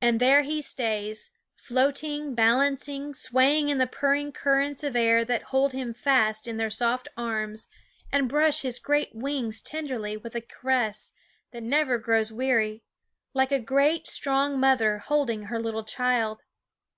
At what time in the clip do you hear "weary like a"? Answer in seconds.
12.32-13.60